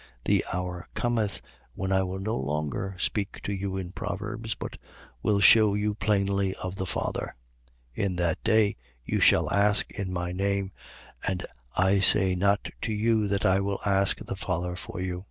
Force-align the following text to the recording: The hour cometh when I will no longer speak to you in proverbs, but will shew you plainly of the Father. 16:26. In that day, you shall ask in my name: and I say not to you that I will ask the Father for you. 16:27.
The 0.25 0.43
hour 0.51 0.87
cometh 0.95 1.41
when 1.75 1.91
I 1.91 2.01
will 2.01 2.17
no 2.17 2.35
longer 2.35 2.95
speak 2.97 3.39
to 3.43 3.53
you 3.53 3.77
in 3.77 3.91
proverbs, 3.91 4.55
but 4.55 4.79
will 5.21 5.39
shew 5.39 5.75
you 5.75 5.93
plainly 5.93 6.55
of 6.55 6.77
the 6.77 6.87
Father. 6.87 7.35
16:26. 7.95 8.05
In 8.05 8.15
that 8.15 8.43
day, 8.43 8.75
you 9.05 9.19
shall 9.19 9.53
ask 9.53 9.91
in 9.91 10.11
my 10.11 10.31
name: 10.31 10.71
and 11.27 11.45
I 11.75 11.99
say 11.99 12.33
not 12.33 12.69
to 12.81 12.91
you 12.91 13.27
that 13.27 13.45
I 13.45 13.59
will 13.59 13.79
ask 13.85 14.17
the 14.17 14.35
Father 14.35 14.75
for 14.75 14.99
you. 14.99 15.19
16:27. 15.19 15.19